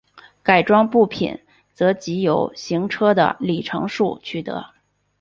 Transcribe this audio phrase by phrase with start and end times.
[0.41, 1.39] 改装部品
[1.75, 4.65] 则藉由行车的里程数取得。